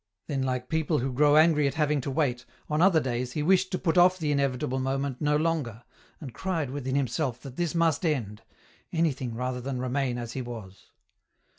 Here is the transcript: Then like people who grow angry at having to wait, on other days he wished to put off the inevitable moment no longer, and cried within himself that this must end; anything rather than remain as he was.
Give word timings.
Then 0.25 0.41
like 0.41 0.67
people 0.67 0.97
who 0.97 1.13
grow 1.13 1.37
angry 1.37 1.67
at 1.67 1.75
having 1.75 2.01
to 2.01 2.09
wait, 2.09 2.43
on 2.67 2.81
other 2.81 2.99
days 2.99 3.33
he 3.33 3.43
wished 3.43 3.69
to 3.71 3.77
put 3.77 3.99
off 3.99 4.17
the 4.17 4.31
inevitable 4.31 4.79
moment 4.79 5.21
no 5.21 5.35
longer, 5.37 5.83
and 6.19 6.33
cried 6.33 6.71
within 6.71 6.95
himself 6.95 7.39
that 7.43 7.55
this 7.55 7.75
must 7.75 8.03
end; 8.03 8.41
anything 8.91 9.35
rather 9.35 9.61
than 9.61 9.77
remain 9.79 10.17
as 10.17 10.33
he 10.33 10.41
was. 10.41 10.89